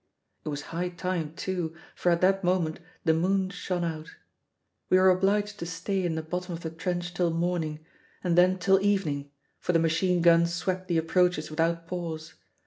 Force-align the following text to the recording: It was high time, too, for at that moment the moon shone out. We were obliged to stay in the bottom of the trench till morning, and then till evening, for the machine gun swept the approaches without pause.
It 0.43 0.49
was 0.49 0.63
high 0.73 0.89
time, 0.89 1.35
too, 1.35 1.75
for 1.93 2.11
at 2.11 2.21
that 2.21 2.43
moment 2.43 2.79
the 3.05 3.13
moon 3.13 3.51
shone 3.51 3.83
out. 3.83 4.09
We 4.89 4.97
were 4.97 5.11
obliged 5.11 5.59
to 5.59 5.67
stay 5.67 6.03
in 6.03 6.15
the 6.15 6.23
bottom 6.23 6.55
of 6.55 6.61
the 6.61 6.71
trench 6.71 7.13
till 7.13 7.29
morning, 7.29 7.85
and 8.23 8.35
then 8.35 8.57
till 8.57 8.81
evening, 8.81 9.29
for 9.59 9.73
the 9.73 9.77
machine 9.77 10.23
gun 10.23 10.47
swept 10.47 10.87
the 10.87 10.97
approaches 10.97 11.51
without 11.51 11.85
pause. 11.85 12.33